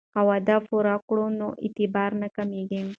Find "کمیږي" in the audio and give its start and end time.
2.35-2.81